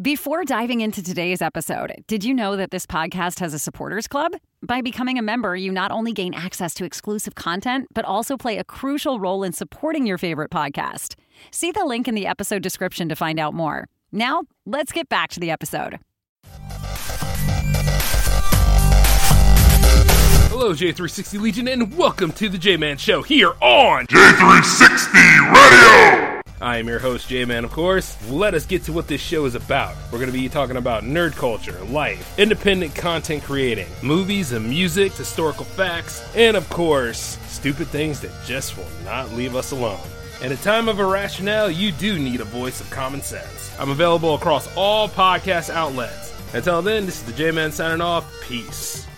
[0.00, 4.32] Before diving into today's episode, did you know that this podcast has a supporters club?
[4.62, 8.56] By becoming a member, you not only gain access to exclusive content, but also play
[8.56, 11.16] a crucial role in supporting your favorite podcast.
[11.50, 13.88] See the link in the episode description to find out more.
[14.10, 15.98] Now, let's get back to the episode.
[20.48, 25.39] Hello, J360 Legion, and welcome to the J Man Show here on J360 Radio!
[26.70, 28.16] I am your host, J Man, of course.
[28.30, 29.96] Let us get to what this show is about.
[30.12, 35.12] We're going to be talking about nerd culture, life, independent content creating, movies and music,
[35.12, 39.98] historical facts, and of course, stupid things that just will not leave us alone.
[40.44, 43.76] In a time of irrationale, you do need a voice of common sense.
[43.80, 46.32] I'm available across all podcast outlets.
[46.54, 48.32] Until then, this is the J Man signing off.
[48.42, 49.08] Peace.